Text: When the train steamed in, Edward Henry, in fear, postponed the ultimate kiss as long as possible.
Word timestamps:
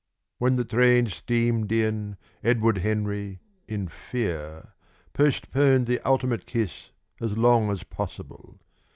When 0.39 0.55
the 0.55 0.65
train 0.65 1.05
steamed 1.09 1.71
in, 1.71 2.17
Edward 2.43 2.79
Henry, 2.79 3.39
in 3.67 3.87
fear, 3.87 4.73
postponed 5.13 5.85
the 5.85 5.99
ultimate 6.03 6.47
kiss 6.47 6.89
as 7.19 7.37
long 7.37 7.69
as 7.69 7.83
possible. 7.83 8.59